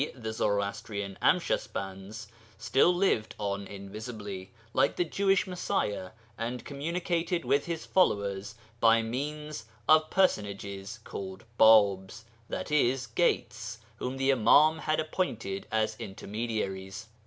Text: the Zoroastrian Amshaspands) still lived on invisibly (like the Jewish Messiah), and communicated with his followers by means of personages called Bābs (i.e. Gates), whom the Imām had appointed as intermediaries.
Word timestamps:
the 0.15 0.33
Zoroastrian 0.33 1.15
Amshaspands) 1.21 2.25
still 2.57 2.91
lived 2.91 3.35
on 3.37 3.67
invisibly 3.67 4.51
(like 4.73 4.95
the 4.95 5.05
Jewish 5.05 5.45
Messiah), 5.45 6.09
and 6.39 6.65
communicated 6.65 7.45
with 7.45 7.67
his 7.67 7.85
followers 7.85 8.55
by 8.79 9.03
means 9.03 9.65
of 9.87 10.09
personages 10.09 10.97
called 11.03 11.43
Bābs 11.59 12.23
(i.e. 12.51 12.97
Gates), 13.13 13.77
whom 13.97 14.17
the 14.17 14.31
Imām 14.31 14.79
had 14.79 14.99
appointed 14.99 15.67
as 15.71 15.95
intermediaries. 15.99 17.05